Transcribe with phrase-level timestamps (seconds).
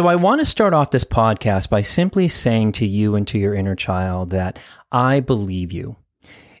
[0.00, 3.38] So, I want to start off this podcast by simply saying to you and to
[3.38, 4.58] your inner child that
[4.90, 5.96] I believe you.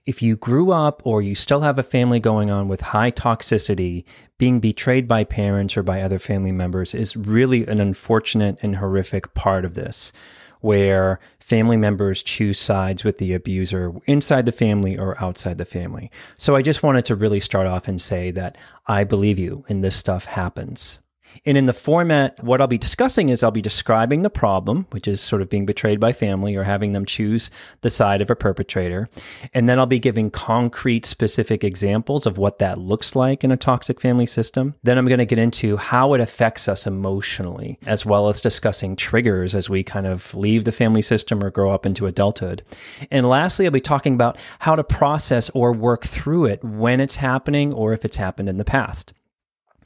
[0.04, 4.04] If you grew up or you still have a family going on with high toxicity,
[4.36, 9.32] being betrayed by parents or by other family members is really an unfortunate and horrific
[9.32, 10.12] part of this,
[10.60, 16.10] where family members choose sides with the abuser inside the family or outside the family.
[16.36, 19.82] So I just wanted to really start off and say that I believe you and
[19.82, 20.98] this stuff happens.
[21.46, 25.08] And in the format, what I'll be discussing is I'll be describing the problem, which
[25.08, 27.50] is sort of being betrayed by family or having them choose
[27.80, 29.08] the side of a perpetrator.
[29.54, 33.56] And then I'll be giving concrete, specific examples of what that looks like in a
[33.56, 34.74] toxic family system.
[34.82, 38.96] Then I'm going to get into how it affects us emotionally, as well as discussing
[38.96, 42.62] triggers as we kind of leave the family system or grow up into adulthood.
[43.10, 47.16] And lastly, I'll be talking about how to process or work through it when it's
[47.16, 49.12] happening or if it's happened in the past.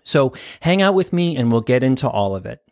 [0.05, 2.63] So hang out with me and we'll get into all of it.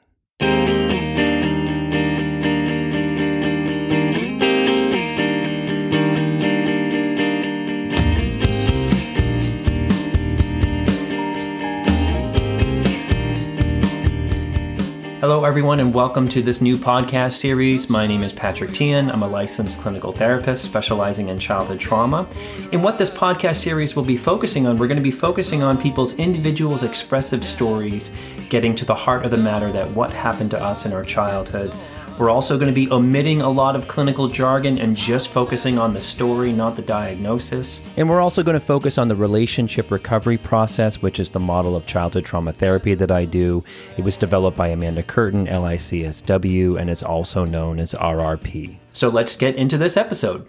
[15.44, 17.90] Everyone, and welcome to this new podcast series.
[17.90, 19.12] My name is Patrick Teahan.
[19.12, 22.28] I'm a licensed clinical therapist specializing in childhood trauma.
[22.72, 25.76] And what this podcast series will be focusing on, we're going to be focusing on
[25.76, 28.12] people's individuals' expressive stories,
[28.50, 31.74] getting to the heart of the matter that what happened to us in our childhood
[32.22, 35.92] we're also going to be omitting a lot of clinical jargon and just focusing on
[35.92, 37.82] the story, not the diagnosis.
[37.96, 41.74] And we're also going to focus on the relationship recovery process, which is the model
[41.74, 43.64] of childhood trauma therapy that I do.
[43.96, 48.76] It was developed by Amanda Curtin, LICSW, and is also known as RRP.
[48.92, 50.46] So let's get into this episode.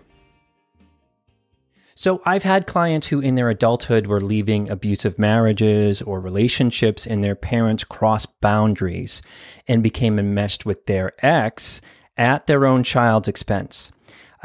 [1.95, 7.23] So I've had clients who in their adulthood were leaving abusive marriages or relationships and
[7.23, 9.21] their parents crossed boundaries
[9.67, 11.81] and became enmeshed with their ex
[12.17, 13.91] at their own child's expense.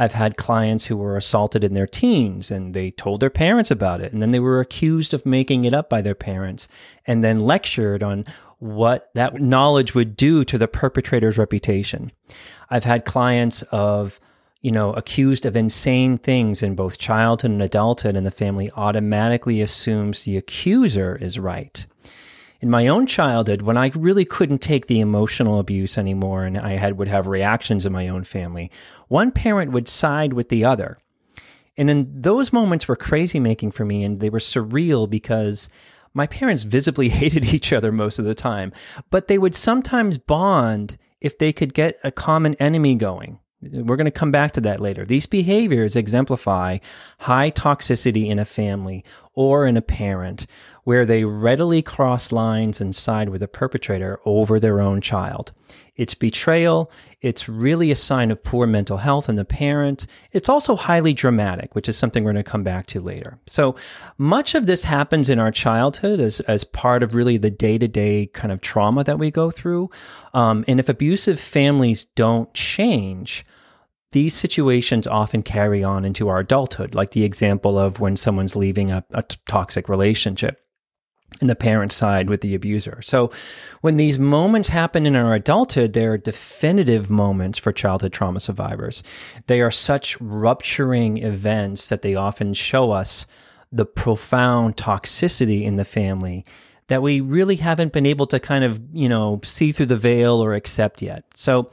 [0.01, 4.01] I've had clients who were assaulted in their teens and they told their parents about
[4.01, 6.69] it and then they were accused of making it up by their parents
[7.07, 8.25] and then lectured on
[8.59, 12.13] what that knowledge would do to the perpetrator's reputation.
[12.71, 14.21] I've had clients of
[14.61, 19.61] you know, accused of insane things in both childhood and adulthood, and the family automatically
[19.61, 21.87] assumes the accuser is right.
[22.61, 26.73] In my own childhood, when I really couldn't take the emotional abuse anymore and I
[26.73, 28.69] had would have reactions in my own family,
[29.07, 30.99] one parent would side with the other.
[31.77, 35.69] And then those moments were crazy making for me and they were surreal because
[36.15, 38.73] my parents visibly hated each other most of the time,
[39.09, 43.39] but they would sometimes bond if they could get a common enemy going.
[43.61, 45.05] We're going to come back to that later.
[45.05, 46.79] These behaviors exemplify
[47.19, 49.05] high toxicity in a family
[49.39, 50.49] or in a parent
[50.83, 55.53] where they readily cross lines and side with the perpetrator over their own child.
[55.95, 56.91] It's betrayal.
[57.21, 60.09] It's really a sign of poor mental health in the parent.
[60.33, 63.39] It's also highly dramatic, which is something we're going to come back to later.
[63.47, 63.77] So
[64.17, 67.87] much of this happens in our childhood as, as part of really the day to
[67.87, 69.89] day kind of trauma that we go through.
[70.35, 73.47] Um, and if abusive families don't change,
[74.13, 78.91] these situations often carry on into our adulthood, like the example of when someone's leaving
[78.91, 79.05] a,
[79.47, 80.61] toxic relationship
[81.41, 83.03] and the parent side with the abuser.
[83.03, 83.31] So
[83.83, 89.03] when these moments happen in our adulthood, they're definitive moments for childhood trauma survivors.
[89.47, 93.27] They are such rupturing events that they often show us
[93.71, 96.47] the profound toxicity in the family
[96.89, 100.43] that we really haven't been able to kind of, you know, see through the veil
[100.43, 101.25] or accept yet.
[101.35, 101.71] So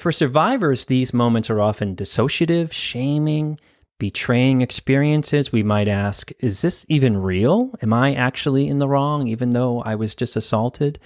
[0.00, 3.60] for survivors, these moments are often dissociative, shaming,
[3.98, 5.52] betraying experiences.
[5.52, 7.74] We might ask, is this even real?
[7.82, 10.98] Am I actually in the wrong, even though I was just assaulted?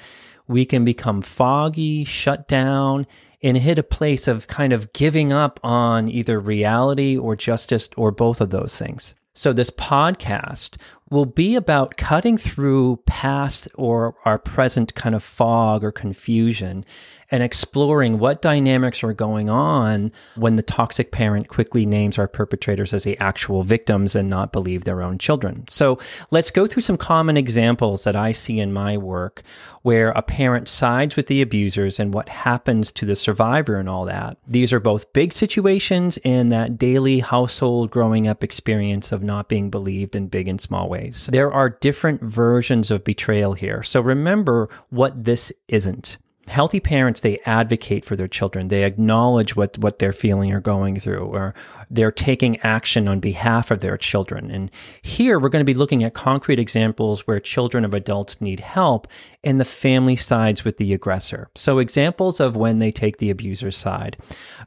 [0.46, 3.06] We can become foggy, shut down,
[3.42, 8.10] and hit a place of kind of giving up on either reality or justice or
[8.10, 9.14] both of those things.
[9.34, 10.76] So, this podcast
[11.14, 16.84] will be about cutting through past or our present kind of fog or confusion
[17.30, 22.92] and exploring what dynamics are going on when the toxic parent quickly names our perpetrators
[22.92, 25.66] as the actual victims and not believe their own children.
[25.68, 25.98] So
[26.30, 29.42] let's go through some common examples that I see in my work
[29.82, 34.04] where a parent sides with the abusers and what happens to the survivor and all
[34.06, 34.38] that.
[34.46, 39.70] These are both big situations in that daily household growing up experience of not being
[39.70, 41.03] believed in big and small ways.
[41.12, 43.82] There are different versions of betrayal here.
[43.82, 46.18] So remember what this isn't.
[46.48, 48.68] healthy parents they advocate for their children.
[48.68, 51.54] They acknowledge what what they're feeling or going through or
[51.90, 54.50] they're taking action on behalf of their children.
[54.50, 54.70] And
[55.02, 59.06] here we're going to be looking at concrete examples where children of adults need help
[59.42, 61.48] and the family sides with the aggressor.
[61.54, 64.16] So examples of when they take the abuser's side.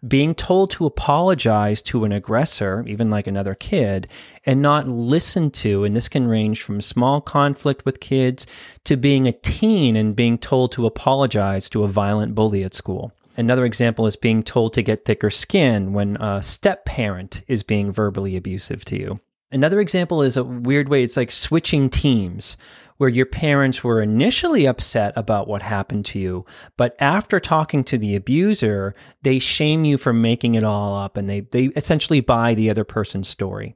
[0.07, 4.07] Being told to apologize to an aggressor even like another kid
[4.47, 8.47] and not listened to and this can range from small conflict with kids
[8.85, 13.11] to being a teen and being told to apologize to a violent bully at school.
[13.35, 17.91] Another example is being told to get thicker skin when a step parent is being
[17.91, 19.19] verbally abusive to you.
[19.51, 22.57] Another example is a weird way it's like switching teams
[22.97, 26.45] where your parents were initially upset about what happened to you,
[26.77, 31.29] but after talking to the abuser, they shame you for making it all up and
[31.29, 33.75] they, they essentially buy the other person's story.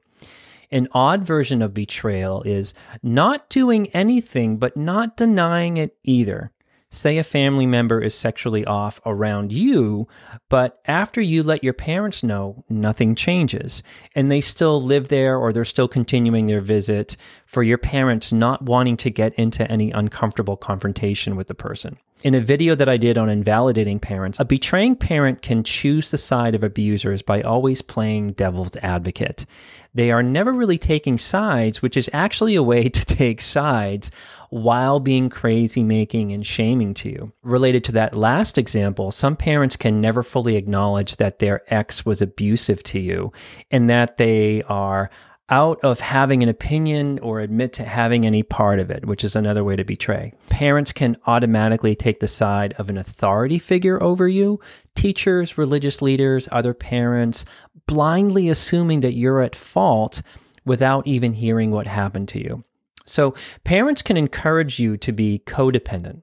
[0.72, 2.72] An odd version of betrayal is
[3.02, 6.50] not doing anything but not denying it either.
[6.94, 10.08] Say a family member is sexually off around you,
[10.50, 13.82] but after you let your parents know, nothing changes.
[14.14, 17.16] And they still live there or they're still continuing their visit
[17.46, 21.96] for your parents not wanting to get into any uncomfortable confrontation with the person.
[22.24, 26.16] In a video that I did on invalidating parents, a betraying parent can choose the
[26.16, 29.44] side of abusers by always playing devil's advocate.
[29.92, 34.12] They are never really taking sides, which is actually a way to take sides
[34.50, 37.32] while being crazy making and shaming to you.
[37.42, 42.22] Related to that last example, some parents can never fully acknowledge that their ex was
[42.22, 43.32] abusive to you
[43.68, 45.10] and that they are
[45.52, 49.36] out of having an opinion or admit to having any part of it, which is
[49.36, 50.32] another way to betray.
[50.48, 54.58] Parents can automatically take the side of an authority figure over you,
[54.94, 57.44] teachers, religious leaders, other parents,
[57.86, 60.22] blindly assuming that you're at fault
[60.64, 62.64] without even hearing what happened to you.
[63.04, 66.22] So, parents can encourage you to be codependent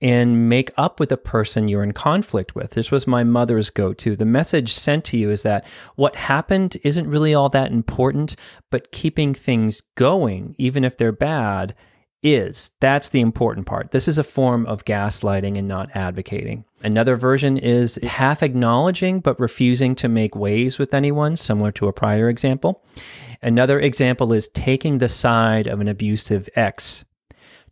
[0.00, 2.72] and make up with the person you're in conflict with.
[2.72, 4.14] This was my mother's go to.
[4.14, 8.36] The message sent to you is that what happened isn't really all that important,
[8.70, 11.74] but keeping things going, even if they're bad,
[12.22, 12.72] is.
[12.80, 13.92] That's the important part.
[13.92, 16.64] This is a form of gaslighting and not advocating.
[16.82, 21.92] Another version is half acknowledging but refusing to make waves with anyone, similar to a
[21.92, 22.84] prior example.
[23.42, 27.04] Another example is taking the side of an abusive ex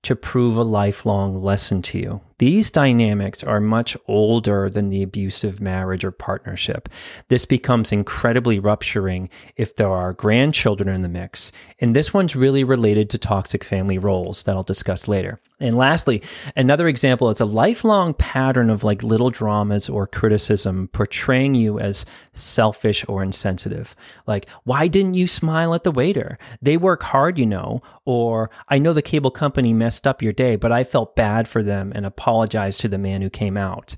[0.05, 2.21] to prove a lifelong lesson to you.
[2.39, 6.89] These dynamics are much older than the abusive marriage or partnership.
[7.29, 11.53] This becomes incredibly rupturing if there are grandchildren in the mix.
[11.79, 15.41] And this one's really related to toxic family roles that I'll discuss later.
[15.61, 16.21] And lastly,
[16.57, 22.05] another example is a lifelong pattern of like little dramas or criticism portraying you as
[22.33, 23.95] selfish or insensitive.
[24.27, 26.39] Like, why didn't you smile at the waiter?
[26.61, 27.83] They work hard, you know.
[28.05, 31.63] Or, I know the cable company messed up your day, but I felt bad for
[31.63, 33.97] them and apologized apologize to the man who came out.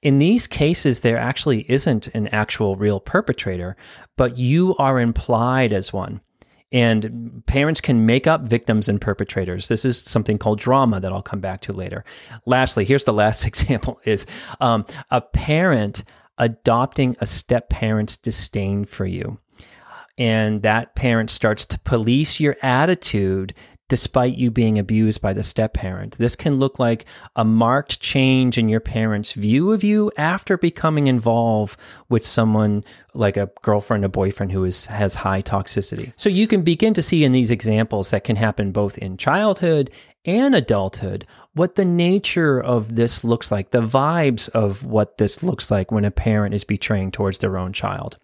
[0.00, 3.76] In these cases, there actually isn't an actual real perpetrator,
[4.16, 6.22] but you are implied as one.
[6.72, 9.68] And parents can make up victims and perpetrators.
[9.68, 12.04] This is something called drama that I'll come back to later.
[12.46, 14.26] Lastly, here's the last example: is
[14.58, 16.02] um, a parent
[16.38, 19.38] adopting a step parent's disdain for you,
[20.16, 23.54] and that parent starts to police your attitude
[23.88, 26.18] despite you being abused by the step parent.
[26.18, 27.04] This can look like
[27.36, 31.78] a marked change in your parents' view of you after becoming involved
[32.08, 32.84] with someone
[33.14, 36.12] like a girlfriend or boyfriend who is has high toxicity.
[36.16, 39.90] So you can begin to see in these examples that can happen both in childhood
[40.24, 45.70] and adulthood what the nature of this looks like, the vibes of what this looks
[45.70, 48.18] like when a parent is betraying towards their own child.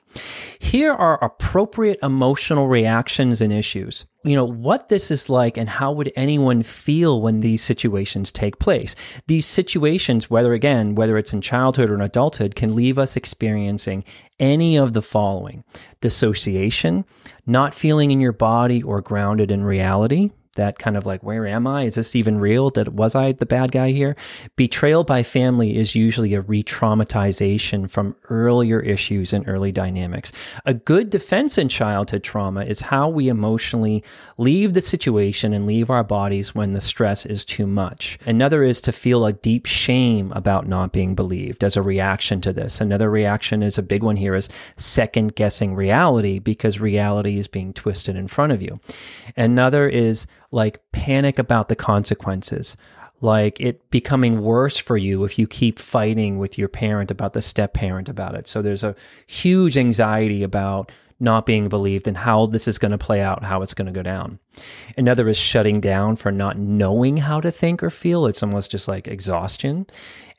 [0.58, 4.04] Here are appropriate emotional reactions and issues.
[4.22, 8.58] You know, what this is like and how would anyone feel when these situations take
[8.58, 8.94] place?
[9.28, 14.04] These situations, whether again, whether it's in childhood or in adulthood, can leave us experiencing
[14.38, 15.64] any of the following
[16.02, 17.06] dissociation,
[17.46, 21.66] not feeling in your body or grounded in reality, that kind of like, where am
[21.66, 21.84] I?
[21.84, 22.70] Is this even real?
[22.70, 24.16] Did, was I the bad guy here?
[24.56, 30.32] Betrayal by family is usually a re traumatization from earlier issues and early dynamics.
[30.66, 34.04] A good defense in childhood trauma is how we emotionally
[34.36, 38.18] leave the situation and leave our bodies when the stress is too much.
[38.26, 42.52] Another is to feel a deep shame about not being believed as a reaction to
[42.52, 42.80] this.
[42.80, 47.72] Another reaction is a big one here is second guessing reality because reality is being
[47.72, 48.80] twisted in front of you.
[49.36, 52.76] Another is like panic about the consequences,
[53.20, 57.42] like it becoming worse for you if you keep fighting with your parent about the
[57.42, 58.46] step parent about it.
[58.46, 58.94] So there's a
[59.26, 63.62] huge anxiety about not being believed and how this is going to play out, how
[63.62, 64.40] it's going to go down.
[64.98, 68.26] Another is shutting down for not knowing how to think or feel.
[68.26, 69.86] It's almost just like exhaustion.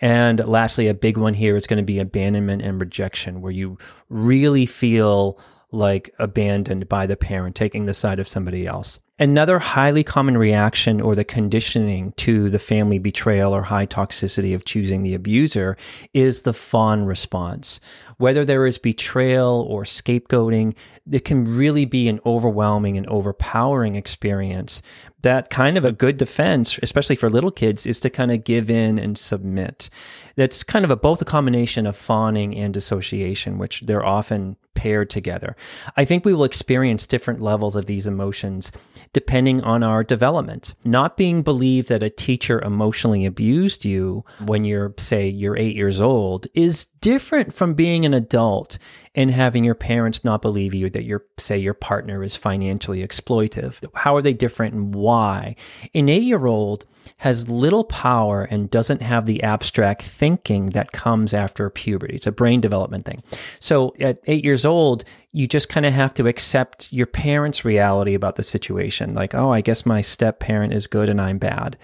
[0.01, 3.77] And lastly, a big one here is going to be abandonment and rejection, where you
[4.10, 5.39] really feel
[5.72, 9.00] like abandoned by the parent, taking the side of somebody else.
[9.20, 14.65] Another highly common reaction or the conditioning to the family betrayal or high toxicity of
[14.65, 15.77] choosing the abuser
[16.15, 17.79] is the fawn response.
[18.17, 20.75] Whether there is betrayal or scapegoating,
[21.12, 24.82] it can really be an overwhelming and overpowering experience.
[25.22, 28.67] That kind of a good defense, especially for little kids, is to kind of give
[28.67, 29.91] in and submit.
[30.36, 35.09] That's kind of a, both a combination of fawning and dissociation, which they're often paired
[35.09, 35.55] together.
[35.95, 38.71] I think we will experience different levels of these emotions
[39.11, 40.73] depending on our development.
[40.83, 46.01] Not being believed that a teacher emotionally abused you when you're, say, you're eight years
[46.01, 48.77] old is different from being an adult
[49.15, 53.79] and having your parents not believe you that your, say, your partner is financially exploitive.
[53.93, 55.55] How are they different and why?
[55.93, 56.86] An eight year old
[57.17, 62.15] has little power and doesn't have the abstract thinking that comes after puberty.
[62.15, 63.24] It's a brain development thing.
[63.60, 68.13] So at eight years old, you just kind of have to accept your parents' reality
[68.13, 69.13] about the situation.
[69.13, 71.77] Like, oh, I guess my step parent is good and I'm bad.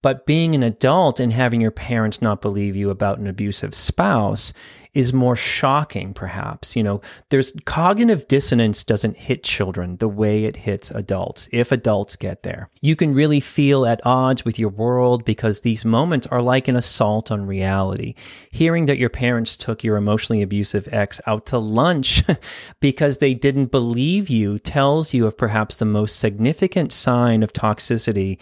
[0.00, 4.52] But being an adult and having your parents not believe you about an abusive spouse
[4.94, 6.74] is more shocking, perhaps.
[6.74, 12.16] You know, there's cognitive dissonance doesn't hit children the way it hits adults, if adults
[12.16, 12.70] get there.
[12.80, 16.76] You can really feel at odds with your world because these moments are like an
[16.76, 18.14] assault on reality.
[18.50, 22.24] Hearing that your parents took your emotionally abusive ex out to lunch
[22.80, 28.38] because they didn't believe you tells you of perhaps the most significant sign of toxicity,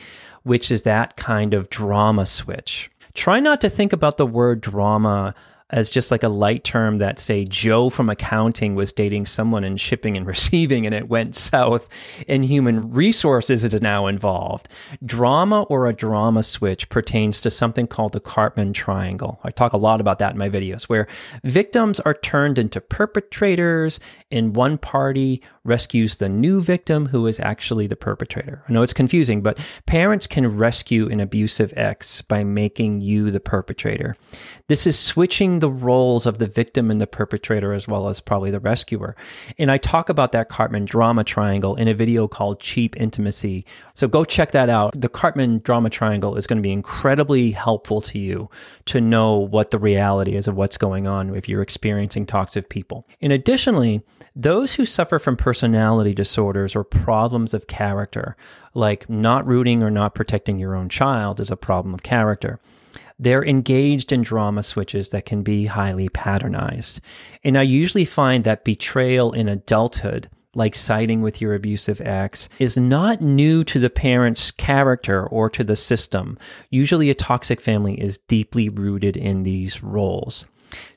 [0.47, 2.89] which is that kind of drama switch.
[3.15, 5.35] Try not to think about the word drama
[5.71, 9.77] as just like a light term that say Joe from accounting was dating someone in
[9.77, 11.89] shipping and receiving and it went south
[12.29, 14.69] and human resources is now involved.
[15.05, 19.41] Drama or a drama switch pertains to something called the Karpman triangle.
[19.43, 21.09] I talk a lot about that in my videos where
[21.43, 23.99] victims are turned into perpetrators
[24.31, 28.63] and one party rescues the new victim who is actually the perpetrator.
[28.69, 33.41] I know it's confusing, but parents can rescue an abusive ex by making you the
[33.41, 34.15] perpetrator.
[34.69, 38.51] This is switching the roles of the victim and the perpetrator as well as probably
[38.51, 39.17] the rescuer.
[39.59, 43.65] And I talk about that Karpman drama triangle in a video called Cheap Intimacy.
[43.95, 44.99] So go check that out.
[45.01, 48.51] The Karpman drama triangle is going to be incredibly helpful to you
[48.87, 53.07] to know what the reality is of what's going on if you're experiencing toxic people.
[53.21, 54.03] And additionally,
[54.35, 58.37] those who suffer from personality disorders or problems of character,
[58.77, 62.61] like not rooting or not protecting your own child, is a problem of character
[63.19, 67.01] they're engaged in drama switches that can be highly patternized.
[67.43, 72.77] And I usually find that betrayal in adulthood, like siding with your abusive ex, is
[72.77, 76.39] not new to the parent's character or to the system.
[76.71, 80.47] Usually, a toxic family is deeply rooted in these roles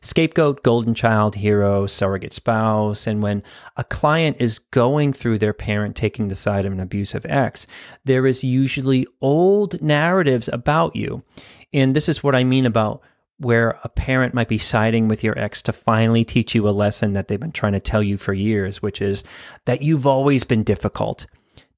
[0.02, 3.08] scapegoat, golden child, hero, surrogate spouse.
[3.08, 3.44] And when
[3.78, 7.68] a client is going through their parent taking the side of an abusive ex,
[8.06, 11.24] there is usually old narratives about you.
[11.74, 13.02] And this is what I mean about
[13.38, 17.14] where a parent might be siding with your ex to finally teach you a lesson
[17.14, 19.24] that they've been trying to tell you for years, which is
[19.66, 21.26] that you've always been difficult,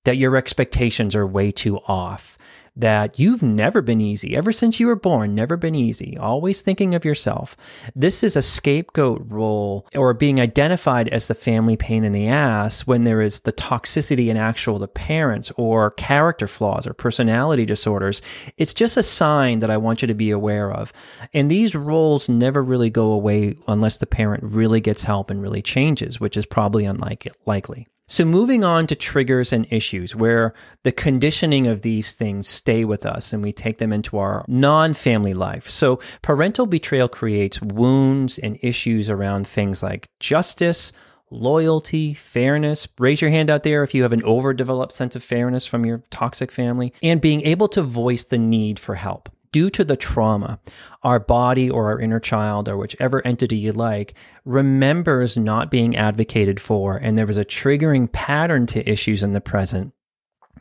[0.04, 2.38] that your expectations are way too off,
[2.76, 6.96] that you've never been easy ever since you were born, never been easy, always thinking
[6.96, 7.58] of yourself.
[7.96, 12.88] This is a scapegoat role or being identified as the family pain in the ass
[12.88, 18.22] when there is the toxicity in actual the parents or character flaws or personality disorders.
[18.58, 20.94] It's just a sign that I want you to be aware of.
[21.34, 25.62] And these roles never really go away unless the parent really gets help and really
[25.62, 27.88] changes, which is probably unlikely.
[28.12, 30.54] So, moving on to triggers and issues where
[30.84, 34.94] the conditioning of these things stay with us and we take them into our non
[34.94, 35.70] family life.
[35.70, 40.92] So, parental betrayal creates wounds and issues around things like justice,
[41.30, 42.86] loyalty, fairness.
[43.00, 46.04] Raise your hand out there if you have an overdeveloped sense of fairness from your
[46.10, 50.60] toxic family, and being able to voice the need for help due to the trauma,
[51.04, 54.14] our body or our inner child or whichever entity you like
[54.46, 59.42] remembers not being advocated for, and there was a triggering pattern to issues in the
[59.42, 59.94] present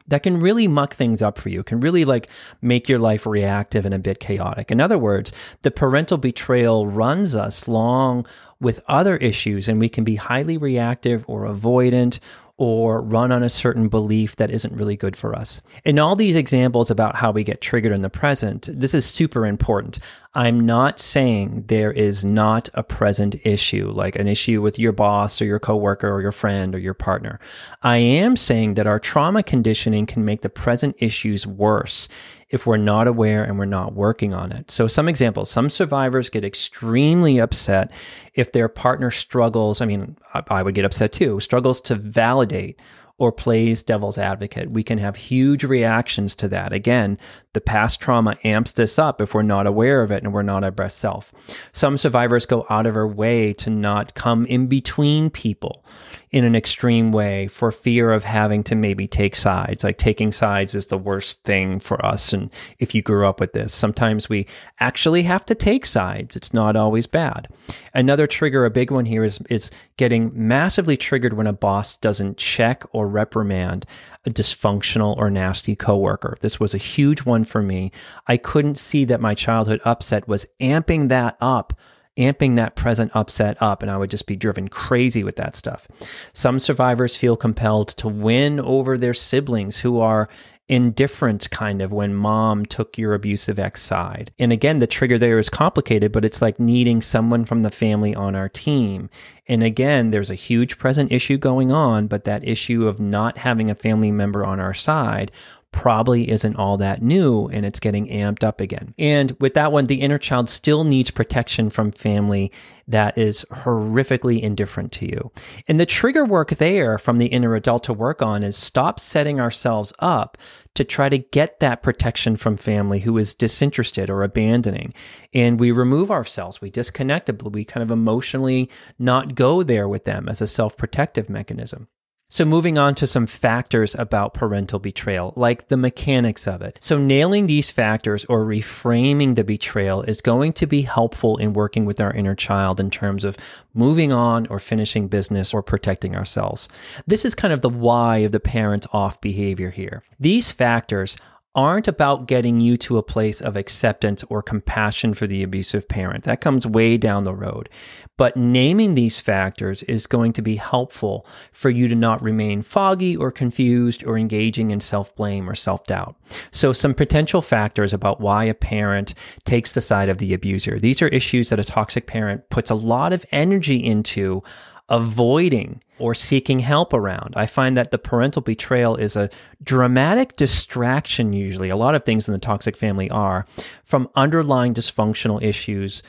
[0.09, 2.29] that can really muck things up for you, can really like
[2.61, 4.71] make your life reactive and a bit chaotic.
[4.71, 5.33] In other words,
[5.63, 8.27] the parental betrayal runs us long
[8.61, 12.19] with other issues, and we can be highly reactive or avoidant
[12.61, 15.63] or run on a certain belief that isn't really good for us.
[15.83, 19.47] In all these examples about how we get triggered in the present, this is super
[19.47, 19.99] important.
[20.33, 25.43] I'm not saying there is not a present issue, like an issue with your boss
[25.43, 27.41] or your coworker or your friend or your partner.
[27.83, 32.09] I am saying that our trauma conditioning can make the present issues worse
[32.49, 34.71] if we're not aware and we're not working on it.
[34.71, 37.91] So, some examples some survivors get extremely upset
[38.35, 39.81] if their partner struggles.
[39.81, 40.17] I mean,
[40.49, 42.81] I would get upset too, struggles to validate
[43.21, 44.71] or plays devil's advocate.
[44.71, 46.73] We can have huge reactions to that.
[46.73, 47.19] Again,
[47.53, 50.65] the past trauma amps this up if we're not aware of it and we're not
[50.65, 51.31] our best self.
[51.71, 55.85] Some survivors go out of their way to not come in between people
[56.31, 59.83] in an extreme way for fear of having to maybe take sides.
[59.83, 62.33] Like taking sides is the worst thing for us.
[62.33, 64.47] And if you grew up with this, sometimes we
[64.79, 66.37] actually have to take sides.
[66.37, 67.49] It's not always bad.
[67.93, 72.37] Another trigger, a big one here is, is getting massively triggered when a boss doesn't
[72.37, 73.85] check or reprimand
[74.25, 76.37] a dysfunctional or nasty coworker.
[76.41, 77.91] This was a huge one for me.
[78.29, 81.73] I couldn't see that my childhood upset was amping that up
[82.19, 85.87] amping that present upset up, and I would just be driven crazy with that stuff.
[86.33, 90.29] Some survivors feel compelled to win over their siblings who are
[90.71, 94.31] indifferent kind of when mom took your abusive ex side.
[94.39, 98.15] And again, the trigger there is complicated, but it's like needing someone from the family
[98.15, 99.11] on our team.
[99.49, 103.69] And again, there's a huge present issue going on, but that issue of not having
[103.69, 105.33] a family member on our side
[105.73, 108.95] probably isn't all that new and it's getting amped up again.
[108.99, 112.51] And with that one, the inner child still needs protection from family
[112.89, 115.31] that is horrifically indifferent to you.
[115.69, 119.39] And the trigger work there from the inner adult to work on is stop setting
[119.39, 120.37] ourselves up
[120.75, 124.93] to try to get that protection from family who is disinterested or abandoning.
[125.33, 130.29] And we remove ourselves, we disconnect, we kind of emotionally not go there with them
[130.29, 131.89] as a self protective mechanism.
[132.33, 136.79] So, moving on to some factors about parental betrayal, like the mechanics of it.
[136.81, 141.87] So, nailing these factors or reframing the betrayal is going to be helpful in working
[141.87, 143.37] with our inner child in terms of
[143.75, 146.69] moving on or finishing business or protecting ourselves.
[147.05, 150.05] This is kind of the why of the parent off behavior here.
[150.21, 151.17] These factors
[151.55, 156.23] aren't about getting you to a place of acceptance or compassion for the abusive parent.
[156.23, 157.69] That comes way down the road.
[158.17, 163.17] But naming these factors is going to be helpful for you to not remain foggy
[163.17, 166.15] or confused or engaging in self blame or self doubt.
[166.53, 169.15] So, some potential factors about why a parent
[169.45, 170.79] takes the side of the abuser.
[170.79, 174.43] These are issues that a toxic parent puts a lot of energy into
[174.91, 177.35] avoiding or seeking help around.
[177.37, 179.31] I find that the parental betrayal is a
[179.63, 181.69] dramatic distraction, usually.
[181.69, 183.47] A lot of things in the toxic family are
[183.85, 186.03] from underlying dysfunctional issues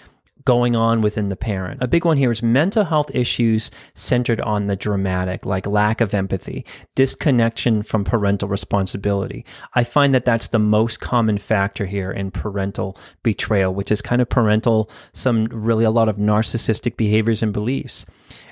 [0.46, 1.82] going on within the parent.
[1.82, 6.14] A big one here is mental health issues centered on the dramatic, like lack of
[6.14, 6.66] empathy,
[6.96, 9.46] disconnection from parental responsibility.
[9.76, 14.22] I find that that's the most common factor here in parental betrayal, which is kind
[14.22, 18.06] of parental, some really a lot of narcissistic behaviors and beliefs.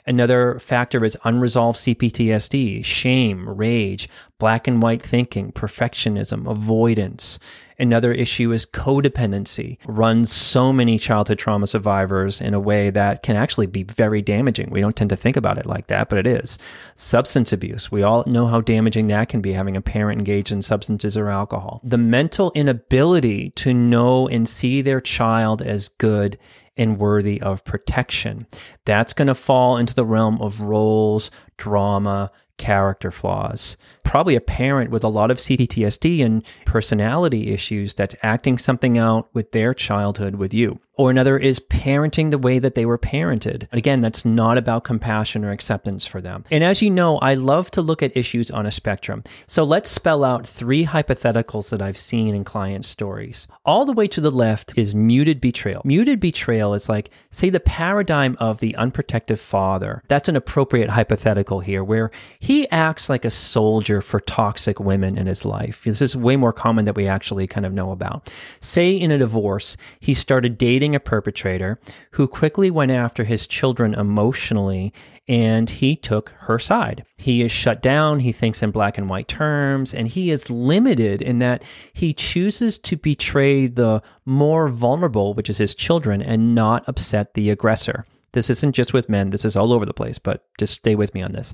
[0.10, 7.38] Another factor is unresolved CPTSD, shame, rage, black and white thinking, perfectionism, avoidance.
[7.78, 13.36] Another issue is codependency, runs so many childhood trauma survivors in a way that can
[13.36, 14.72] actually be very damaging.
[14.72, 16.58] We don't tend to think about it like that, but it is.
[16.96, 17.92] Substance abuse.
[17.92, 21.30] We all know how damaging that can be having a parent engaged in substances or
[21.30, 21.82] alcohol.
[21.84, 26.40] The mental inability to know and see their child as good
[26.80, 28.48] and worthy of protection.
[28.86, 33.76] That's going to fall into the realm of roles, drama, character flaws.
[34.04, 39.28] Probably a parent with a lot of CPTSD and personality issues that's acting something out
[39.34, 43.70] with their childhood with you or another is parenting the way that they were parented.
[43.72, 46.44] Again, that's not about compassion or acceptance for them.
[46.52, 49.24] And as you know, I love to look at issues on a spectrum.
[49.48, 53.48] So let's spell out three hypotheticals that I've seen in client stories.
[53.64, 55.84] All the way to the left is muted betrayal.
[55.86, 60.04] Muted betrayal is like, say, the paradigm of the unprotective father.
[60.10, 65.28] That's an appropriate hypothetical here, where he acts like a soldier for toxic women in
[65.28, 65.84] his life.
[65.84, 68.32] This is way more common that we actually kind of know about.
[68.60, 71.80] Say in a divorce, he started dating a perpetrator
[72.12, 74.94] who quickly went after his children emotionally
[75.28, 77.06] and he took her side.
[77.16, 81.22] He is shut down, he thinks in black and white terms, and he is limited
[81.22, 86.84] in that he chooses to betray the more vulnerable, which is his children, and not
[86.90, 88.08] upset the aggressor.
[88.32, 91.14] This isn't just with men, this is all over the place, but just stay with
[91.14, 91.54] me on this.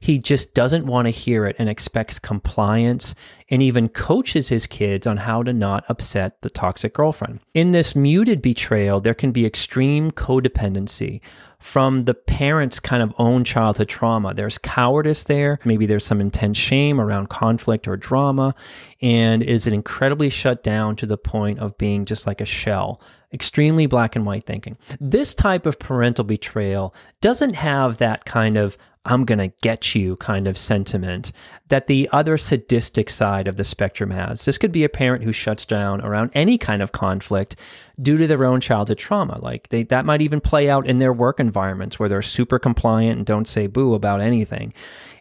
[0.00, 3.14] He just doesn't want to hear it and expects compliance
[3.48, 7.40] and even coaches his kids on how to not upset the toxic girlfriend.
[7.54, 11.20] In this muted betrayal, there can be extreme codependency
[11.58, 14.34] from the parent's kind of own childhood trauma.
[14.34, 15.58] There's cowardice there.
[15.64, 18.54] Maybe there's some intense shame around conflict or drama.
[19.00, 23.00] And is it incredibly shut down to the point of being just like a shell
[23.36, 24.78] extremely black and white thinking.
[24.98, 30.16] This type of parental betrayal doesn't have that kind of I'm going to get you
[30.16, 31.30] kind of sentiment
[31.68, 34.44] that the other sadistic side of the spectrum has.
[34.44, 37.54] This could be a parent who shuts down around any kind of conflict
[38.02, 39.38] due to their own childhood trauma.
[39.40, 43.18] Like they, that might even play out in their work environments where they're super compliant
[43.18, 44.74] and don't say boo about anything,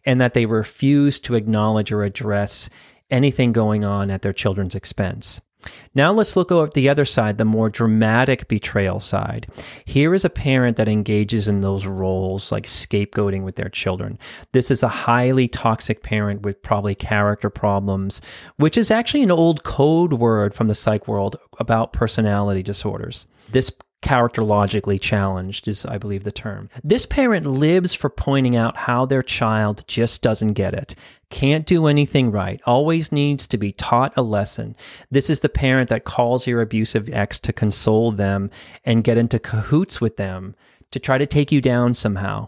[0.04, 2.72] and that they refuse to acknowledge or address
[3.12, 5.42] anything going on at their children's expense.
[5.94, 9.48] Now let's look at the other side, the more dramatic betrayal side.
[9.86, 14.20] Here is a parent that engages in those roles like scapegoating with their children.
[14.52, 18.22] This is a highly toxic parent with probably character problems,
[18.58, 23.28] which is actually an old code word from the psych world about personality disorders.
[23.50, 23.72] This
[24.04, 26.70] characterologically challenged is i believe the term.
[26.84, 30.96] This parent lives for pointing out how their child just doesn't get it
[31.30, 34.76] can't do anything right always needs to be taught a lesson.
[35.12, 38.50] This is the parent that calls your abusive ex to console them
[38.86, 40.56] and get into cahoots with them
[40.92, 42.48] to try to take you down somehow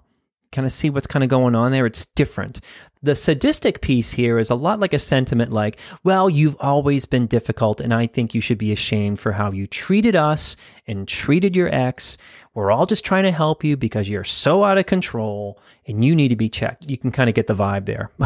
[0.58, 1.86] kind of see what's kind of going on there.
[1.86, 2.62] It's different.
[3.04, 7.28] The sadistic piece here is a lot like a sentiment like, well, you've always been
[7.28, 11.56] difficult, and I think you should be ashamed for how you treated us and treated
[11.56, 12.18] your ex.
[12.56, 16.16] We're all just trying to help you because you're so out of control and you
[16.16, 16.90] need to be checked.
[16.90, 18.10] You can kind of get the vibe there.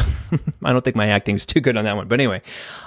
[0.64, 2.08] I don't think my acting is too good on that one.
[2.08, 2.42] But anyway,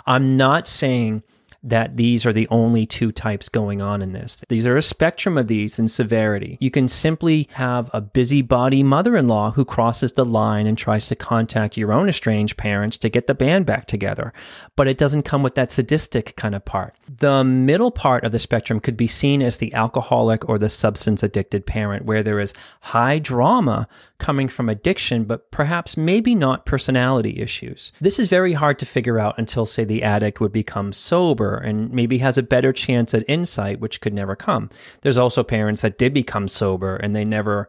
[0.07, 1.23] I'm not saying
[1.65, 4.45] that these are the only two types going on in this.
[4.49, 6.59] These are a spectrum of these in severity.
[6.61, 11.09] You can simply have a busybody mother in law who crosses the line and tries
[11.09, 14.33] to contact your own estranged parents to get the band back together,
[14.77, 16.95] but it doesn't come with that sadistic kind of part.
[17.09, 21.23] The middle part of the spectrum could be seen as the alcoholic or the substance
[21.23, 23.89] addicted parent, where there is high drama
[24.25, 27.93] coming from addiction, but perhaps maybe not personality issues.
[28.01, 31.93] This is very hard to figure out until, say, the addict would become sober and
[31.93, 34.71] maybe has a better chance at insight, which could never come.
[35.03, 37.69] There's also parents that did become sober and they never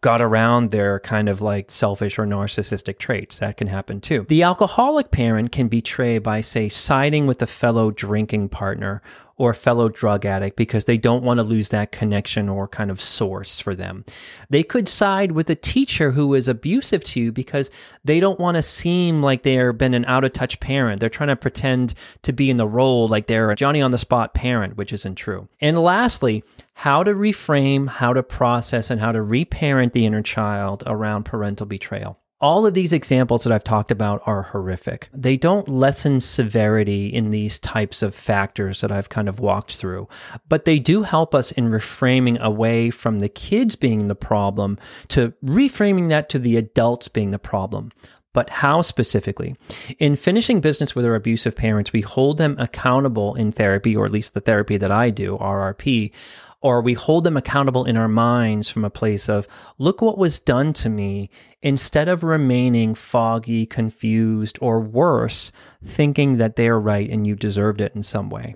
[0.00, 3.38] got around their kind of like selfish or narcissistic traits.
[3.38, 4.24] That can happen too.
[4.26, 9.02] The alcoholic parent can betray by, say, siding with a fellow drinking partner
[9.40, 13.00] or fellow drug addict because they don't want to lose that connection or kind of
[13.00, 14.04] source for them.
[14.50, 17.70] They could side with a teacher who is abusive to you because
[18.04, 21.00] they don't want to seem like they've been an out of touch parent.
[21.00, 23.96] They're trying to pretend to be in the role like they're a Johnny on the
[23.96, 25.48] spot parent, which isn't true.
[25.58, 30.82] And lastly, how to reframe, how to process, and how to reparent the inner child
[30.86, 32.18] around parental betrayal.
[32.40, 35.10] All of these examples that I've talked about are horrific.
[35.12, 40.08] They don't lessen severity in these types of factors that I've kind of walked through,
[40.48, 45.34] but they do help us in reframing away from the kids being the problem to
[45.44, 47.92] reframing that to the adults being the problem.
[48.32, 49.56] But how specifically?
[49.98, 54.12] In finishing business with our abusive parents, we hold them accountable in therapy, or at
[54.12, 56.12] least the therapy that I do, RRP,
[56.62, 60.40] or we hold them accountable in our minds from a place of, look what was
[60.40, 61.30] done to me,
[61.62, 67.80] instead of remaining foggy, confused, or worse, thinking that they are right and you deserved
[67.80, 68.54] it in some way.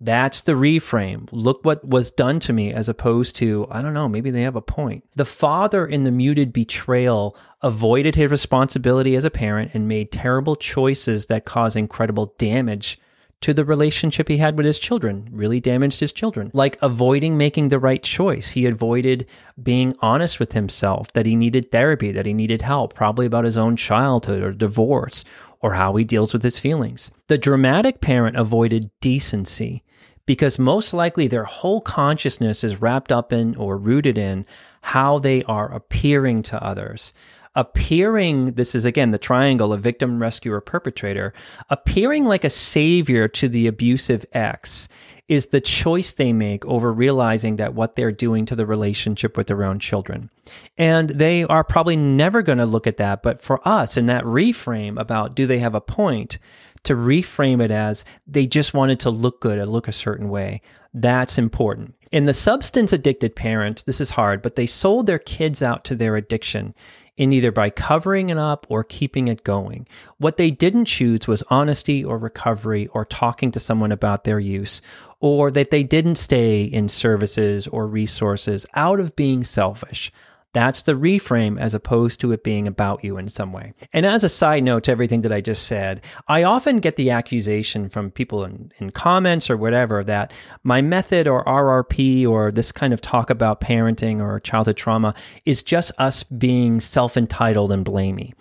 [0.00, 1.28] That's the reframe.
[1.30, 4.56] Look what was done to me, as opposed to, I don't know, maybe they have
[4.56, 5.04] a point.
[5.14, 10.56] The father in the muted betrayal avoided his responsibility as a parent and made terrible
[10.56, 12.98] choices that cause incredible damage
[13.42, 16.50] to the relationship he had with his children, really damaged his children.
[16.54, 18.50] Like avoiding making the right choice.
[18.50, 19.26] He avoided
[19.62, 23.58] being honest with himself that he needed therapy, that he needed help, probably about his
[23.58, 25.24] own childhood or divorce
[25.60, 27.10] or how he deals with his feelings.
[27.28, 29.84] The dramatic parent avoided decency
[30.26, 34.46] because most likely their whole consciousness is wrapped up in or rooted in
[34.82, 37.12] how they are appearing to others
[37.54, 41.32] appearing, this is again the triangle of victim, rescuer, perpetrator,
[41.70, 44.88] appearing like a savior to the abusive ex
[45.28, 49.46] is the choice they make over realizing that what they're doing to the relationship with
[49.46, 50.28] their own children.
[50.76, 53.22] And they are probably never going to look at that.
[53.22, 56.38] But for us, in that reframe about do they have a point,
[56.84, 60.60] to reframe it as they just wanted to look good or look a certain way,
[60.92, 61.94] that's important.
[62.10, 65.94] In the substance addicted parent, this is hard, but they sold their kids out to
[65.94, 66.74] their addiction
[67.16, 69.86] in either by covering it up or keeping it going.
[70.18, 74.80] What they didn't choose was honesty or recovery or talking to someone about their use,
[75.20, 80.10] or that they didn't stay in services or resources out of being selfish.
[80.52, 83.72] That's the reframe as opposed to it being about you in some way.
[83.92, 87.10] And as a side note to everything that I just said, I often get the
[87.10, 92.70] accusation from people in, in comments or whatever that my method or RRP or this
[92.70, 95.14] kind of talk about parenting or childhood trauma
[95.46, 98.34] is just us being self entitled and blamey.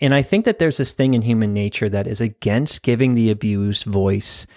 [0.00, 3.30] And I think that there's this thing in human nature that is against giving the
[3.30, 4.48] abused voice.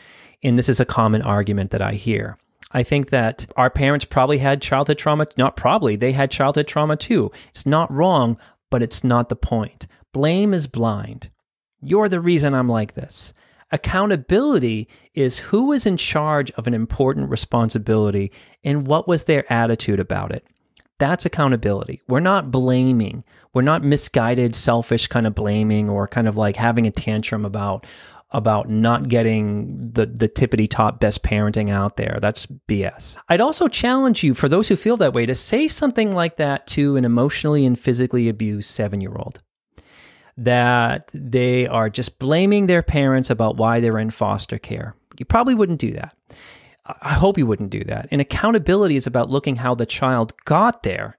[0.44, 2.40] And this is a common argument that I hear.
[2.76, 5.28] I think that our parents probably had childhood trauma.
[5.38, 7.32] Not probably, they had childhood trauma too.
[7.52, 8.38] It's not wrong,
[8.70, 9.88] but it's not the point.
[10.12, 11.30] Blame is blind.
[11.82, 13.34] You're the reason I'm like this.
[13.72, 20.02] Accountability is who is in charge of an important responsibility and what was their attitude
[20.02, 20.46] about it.
[21.00, 22.02] That's accountability.
[22.10, 23.24] We're not blaming.
[23.54, 27.86] We're not misguided, selfish kind of blaming or kind of like having a tantrum about
[28.36, 32.20] about not getting the the tippity top best parenting out there.
[32.22, 33.18] That's BS.
[33.30, 36.68] I'd also challenge you for those who feel that way to say something like that
[36.68, 39.42] to an emotionally and physically abused 7-year-old.
[40.38, 44.96] That they are just blaming their parents about why they're in foster care.
[45.18, 46.14] You probably wouldn't do that.
[47.02, 48.10] I hope you wouldn't do that.
[48.12, 51.18] And accountability is about looking how the child got there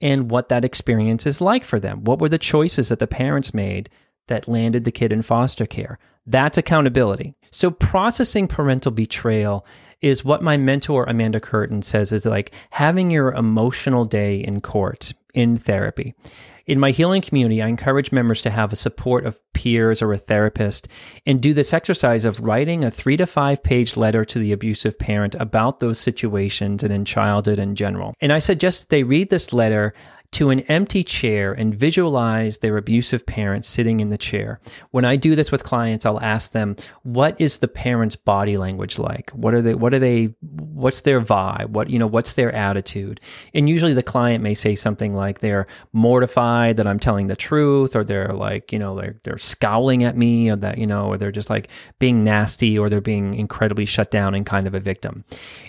[0.00, 2.02] and what that experience is like for them.
[2.02, 3.88] What were the choices that the parents made
[4.26, 6.00] that landed the kid in foster care?
[6.26, 7.34] That's accountability.
[7.50, 9.66] So processing parental betrayal
[10.00, 15.12] is what my mentor Amanda Curtin says is like having your emotional day in court
[15.34, 16.14] in therapy.
[16.66, 20.18] In my healing community, I encourage members to have a support of peers or a
[20.18, 20.86] therapist
[21.26, 24.98] and do this exercise of writing a three to five page letter to the abusive
[24.98, 28.14] parent about those situations and in childhood in general.
[28.20, 29.92] And I suggest they read this letter
[30.32, 34.60] to an empty chair and visualize their abusive parent sitting in the chair.
[34.90, 38.98] When I do this with clients, I'll ask them, what is the parent's body language
[38.98, 39.30] like?
[39.30, 41.68] What are they, what are they, what's their vibe?
[41.68, 43.20] What, you know, what's their attitude?
[43.52, 47.94] And usually the client may say something like they're mortified that I'm telling the truth,
[47.94, 51.18] or they're like, you know, they're, they're scowling at me, or that, you know, or
[51.18, 51.68] they're just like
[51.98, 55.24] being nasty, or they're being incredibly shut down and kind of a victim.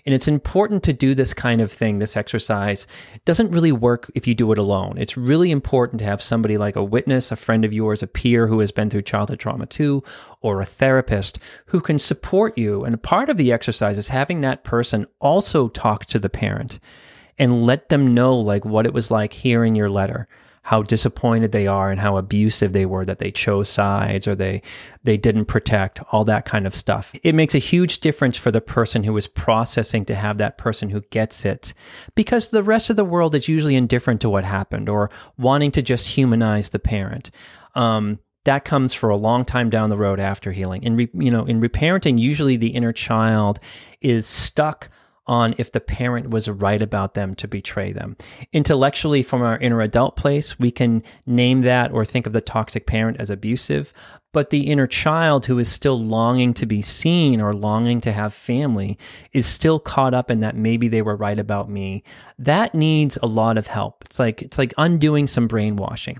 [0.06, 2.88] And it's important to do this kind of thing, this exercise.
[3.13, 4.96] It doesn't really work if you do it alone.
[4.98, 8.48] It's really important to have somebody like a witness, a friend of yours, a peer
[8.48, 10.04] who has been through childhood trauma too,
[10.42, 12.84] or a therapist who can support you.
[12.84, 16.80] And part of the exercise is having that person also talk to the parent
[17.38, 20.28] and let them know like what it was like hearing your letter
[20.63, 24.62] how disappointed they are and how abusive they were that they chose sides or they
[25.04, 28.62] they didn't protect all that kind of stuff it makes a huge difference for the
[28.62, 31.73] person who is processing to have that person who gets it
[32.15, 35.82] because the rest of the world is usually indifferent to what happened or wanting to
[35.82, 37.30] just humanize the parent
[37.76, 40.84] um, that comes for a long time down the road after healing.
[40.84, 43.60] In re, you know, in reparenting, usually the inner child
[44.02, 44.89] is stuck
[45.26, 48.18] on if the parent was right about them to betray them.
[48.52, 52.86] Intellectually, from our inner adult place, we can name that or think of the toxic
[52.86, 53.94] parent as abusive.
[54.34, 58.34] But the inner child who is still longing to be seen or longing to have
[58.34, 58.98] family
[59.32, 62.04] is still caught up in that maybe they were right about me.
[62.40, 64.04] That needs a lot of help.
[64.06, 66.18] It's like it's like undoing some brainwashing.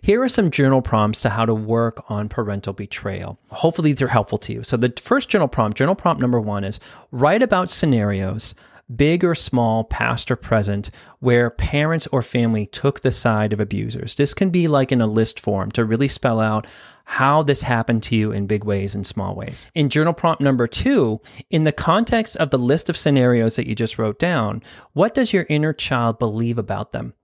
[0.00, 3.38] Here are some journal prompts to how to work on parental betrayal.
[3.48, 4.62] Hopefully, they're helpful to you.
[4.62, 6.78] So, the first journal prompt, journal prompt number one is
[7.10, 8.54] write about scenarios,
[8.94, 14.14] big or small, past or present, where parents or family took the side of abusers.
[14.14, 16.66] This can be like in a list form to really spell out
[17.06, 19.70] how this happened to you in big ways and small ways.
[19.74, 23.74] In journal prompt number two, in the context of the list of scenarios that you
[23.76, 27.14] just wrote down, what does your inner child believe about them?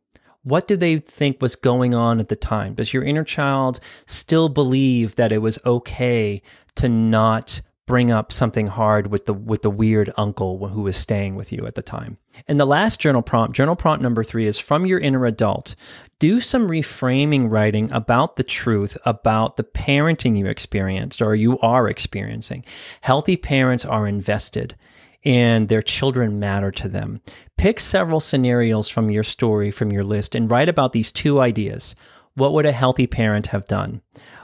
[0.44, 2.74] What do they think was going on at the time?
[2.74, 6.42] Does your inner child still believe that it was okay
[6.76, 11.36] to not bring up something hard with the with the weird uncle who was staying
[11.36, 12.18] with you at the time?
[12.48, 15.74] And the last journal prompt, journal prompt number 3 is from your inner adult.
[16.18, 21.88] Do some reframing writing about the truth about the parenting you experienced or you are
[21.88, 22.64] experiencing.
[23.02, 24.76] Healthy parents are invested
[25.24, 27.20] and their children matter to them.
[27.56, 31.94] Pick several scenarios from your story, from your list, and write about these two ideas.
[32.34, 34.02] What would a healthy parent have done?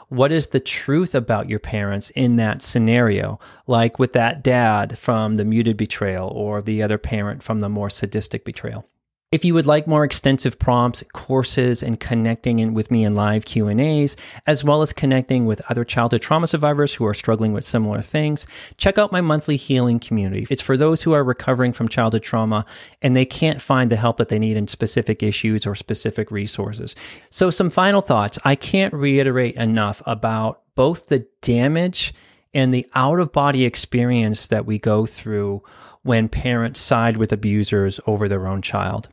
[0.09, 3.39] What is the truth about your parents in that scenario?
[3.67, 7.91] Like with that dad from the muted betrayal or the other parent from the more
[7.91, 8.87] sadistic betrayal.
[9.31, 13.45] If you would like more extensive prompts, courses, and connecting in with me in live
[13.45, 18.01] Q&As, as well as connecting with other childhood trauma survivors who are struggling with similar
[18.01, 18.47] things,
[18.79, 20.47] check out my monthly healing community.
[20.49, 22.65] It's for those who are recovering from childhood trauma
[23.03, 26.97] and they can't find the help that they need in specific issues or specific resources.
[27.29, 28.39] So some final thoughts.
[28.47, 32.15] I can't reiterate enough about both the damage
[32.59, 35.63] and the out of body experience that we go through
[36.03, 39.09] when parents side with abusers over their own child.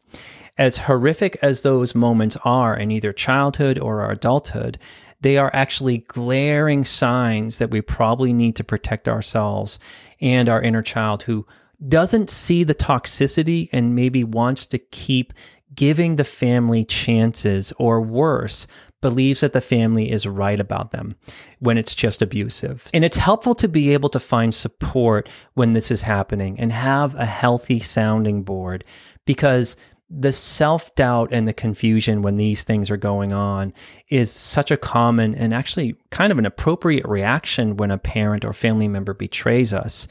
[0.58, 4.80] As horrific as those moments are in either childhood or our adulthood,
[5.22, 9.78] they are actually glaring signs that we probably need to protect ourselves
[10.20, 11.46] and our inner child who
[11.88, 15.34] doesn't see the toxicity and maybe wants to keep
[15.76, 18.66] giving the family chances, or worse,
[19.06, 21.16] believes that the family is right about them
[21.60, 22.90] when it's just abusive.
[22.92, 27.14] And it's helpful to be able to find support when this is happening and have
[27.14, 28.84] a healthy sounding board
[29.26, 29.78] because
[30.10, 33.74] the self doubt and the confusion when these things are going on
[34.10, 38.54] is such a common and actually kind of an appropriate reaction when a parent or
[38.54, 40.08] family member betrays us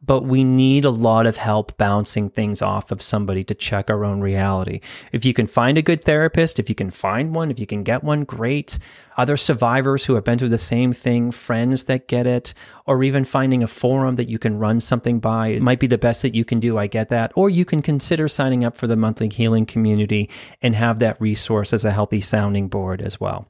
[0.00, 4.04] but we need a lot of help bouncing things off of somebody to check our
[4.04, 4.80] own reality.
[5.10, 7.82] If you can find a good therapist, if you can find one, if you can
[7.82, 8.78] get one, great.
[9.16, 12.54] Other survivors who have been through the same thing, friends that get it,
[12.86, 15.98] or even finding a forum that you can run something by, it might be the
[15.98, 16.78] best that you can do.
[16.78, 17.32] I get that.
[17.34, 20.30] Or you can consider signing up for the monthly healing community
[20.62, 23.48] and have that resource as a healthy sounding board as well.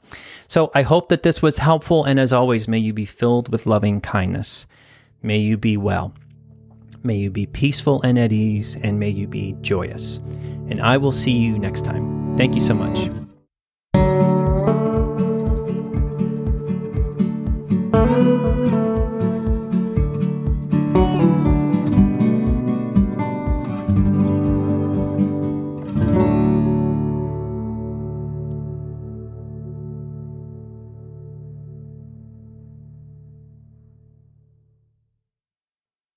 [0.49, 2.05] So I hope that this was helpful.
[2.05, 4.67] And as always, may you be filled with loving kindness.
[5.23, 6.15] May you be well.
[7.03, 10.19] May you be peaceful and at ease, and may you be joyous.
[10.69, 12.37] And I will see you next time.
[12.37, 13.11] Thank you so much.